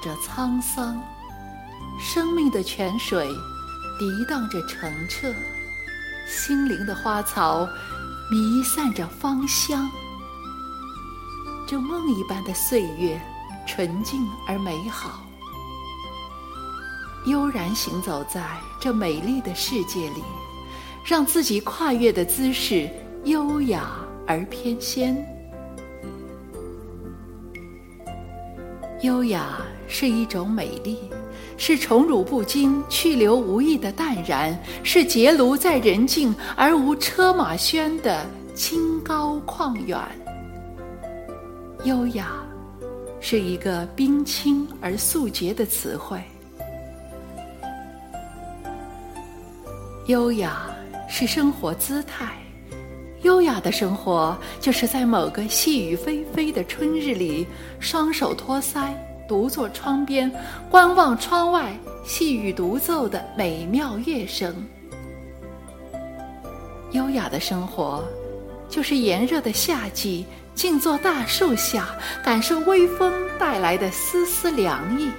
[0.00, 1.00] 着沧桑，
[2.00, 3.28] 生命的泉水
[3.98, 5.32] 涤荡着澄澈，
[6.28, 7.68] 心灵的花草
[8.30, 9.88] 弥散着芳香。
[11.66, 13.20] 这梦一般的岁月，
[13.66, 15.22] 纯净而美好。
[17.26, 18.46] 悠然行走在
[18.78, 20.22] 这美丽的世界里，
[21.04, 22.88] 让自己跨越的姿势
[23.24, 23.90] 优雅
[24.28, 25.16] 而翩跹。
[29.02, 29.58] 优雅
[29.88, 30.98] 是一种美丽，
[31.56, 39.98] 是宠辱不惊、去留无意的淡然，是结庐在人境而无车马喧的清高旷远。
[41.84, 42.32] 优雅
[43.20, 46.20] 是一个冰清而素洁的词汇。
[50.06, 50.66] 优雅
[51.08, 52.32] 是生活姿态，
[53.22, 57.46] 优雅的生活就是在某个细雨霏霏的春日里，
[57.80, 58.92] 双手托腮，
[59.28, 60.30] 独坐窗边，
[60.70, 61.72] 观望窗外
[62.04, 64.54] 细雨独奏的美妙乐声。
[66.92, 68.04] 优雅的生活，
[68.68, 70.24] 就是炎热的夏季，
[70.54, 71.88] 静坐大树下，
[72.24, 75.10] 感受微风带来的丝丝凉意。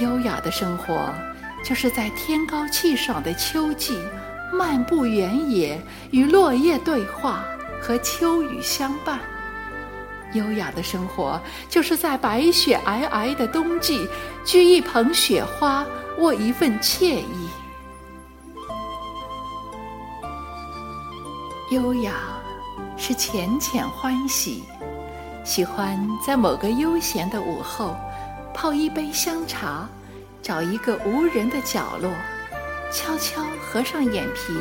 [0.00, 1.12] 优雅的生活。
[1.64, 3.98] 就是在天高气爽的秋季，
[4.52, 5.80] 漫步原野，
[6.12, 7.44] 与落叶对话，
[7.82, 9.18] 和秋雨相伴。
[10.32, 14.08] 优雅的生活，就是在白雪皑皑的冬季，
[14.44, 15.86] 掬一捧雪花，
[16.18, 17.48] 握一份惬意。
[21.70, 22.14] 优雅
[22.96, 24.64] 是浅浅欢喜，
[25.44, 27.96] 喜欢在某个悠闲的午后，
[28.54, 29.88] 泡一杯香茶。
[30.42, 32.08] 找一个无人的角落，
[32.92, 34.56] 悄悄合上眼皮，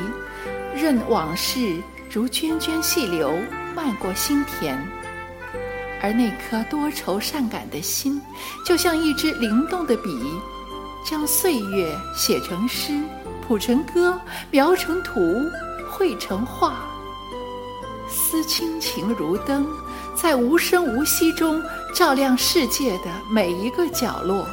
[0.74, 3.38] 任往事如涓涓细流
[3.76, 4.76] 漫过心田。
[6.02, 8.22] 而那颗多愁善感的心，
[8.66, 10.10] 就像一支灵动的笔，
[11.06, 13.02] 将岁月写成诗，
[13.48, 14.20] 谱成歌，
[14.52, 15.20] 描成图，
[15.90, 16.86] 绘成画。
[18.08, 19.68] 思亲情如灯，
[20.16, 21.62] 在无声无息中
[21.94, 24.46] 照亮世界的每一个角落。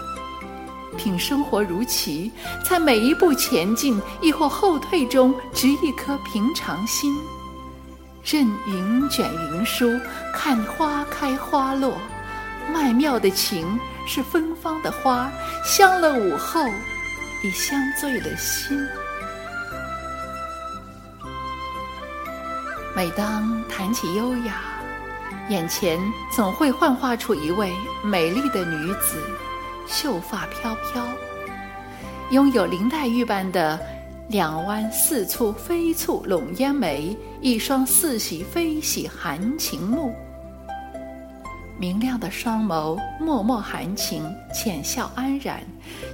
[0.97, 2.31] 品生活如棋，
[2.63, 7.15] 在每一步前进亦或后退中，执一颗平常心，
[8.25, 9.99] 任云卷云舒，
[10.33, 11.99] 看花开花落。
[12.73, 15.31] 曼妙的情是芬芳的花，
[15.65, 16.65] 香了午后，
[17.43, 18.79] 已香醉了心。
[22.95, 24.55] 每当谈起优雅，
[25.49, 25.99] 眼前
[26.31, 27.73] 总会幻化出一位
[28.05, 29.17] 美丽的女子。
[29.89, 31.05] 秀发飘飘，
[32.31, 33.79] 拥有林黛玉般的
[34.29, 40.15] 两弯似蹙非蹙拢烟眉，一双似喜非喜含情目。
[41.79, 44.25] 明亮的双眸，脉脉含情，
[44.55, 45.61] 浅笑安然。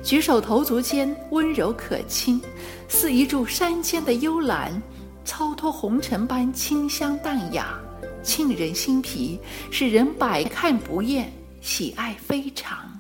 [0.03, 2.41] 举手投足间温柔可亲，
[2.89, 4.83] 似一株山间的幽兰，
[5.25, 7.79] 超脱红尘般清香淡雅，
[8.23, 9.39] 沁人心脾，
[9.71, 11.31] 使人百看不厌，
[11.61, 12.98] 喜爱非常。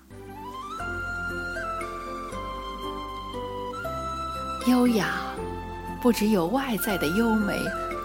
[4.66, 5.14] 优雅，
[6.00, 7.58] 不只有外在的优美，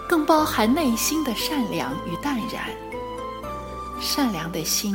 [0.08, 2.64] 更包含内心的善良与淡然。
[4.00, 4.94] 善良的心，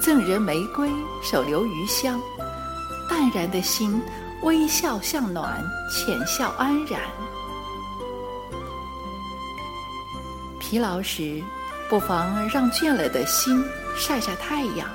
[0.00, 0.90] 赠人玫瑰，
[1.22, 2.20] 手留余香；
[3.08, 4.00] 淡然的心，
[4.42, 7.00] 微笑向暖，浅笑安然。
[10.60, 11.42] 疲劳时，
[11.88, 13.64] 不妨让倦了的心
[13.96, 14.88] 晒晒太阳。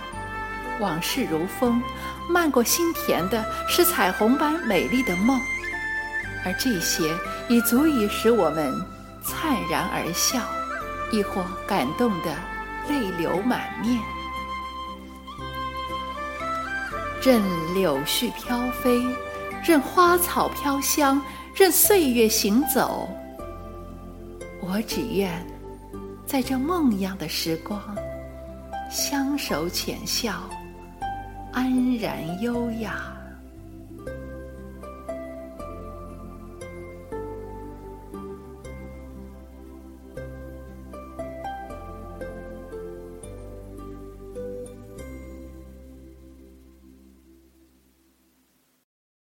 [0.80, 1.82] 往事如风，
[2.30, 5.40] 漫过心田的是彩虹般美丽的梦。
[6.46, 7.14] 而这些
[7.48, 8.74] 已足以使我们
[9.24, 10.42] 灿然而笑，
[11.12, 12.36] 亦或感动得
[12.90, 14.00] 泪流满面。
[17.22, 17.42] 任
[17.74, 19.06] 柳絮飘飞，
[19.66, 21.22] 任花草飘香，
[21.54, 23.10] 任岁月行走，
[24.62, 25.46] 我只愿
[26.26, 27.82] 在这梦一样的时光，
[28.90, 30.44] 相守浅笑，
[31.52, 33.17] 安然优雅。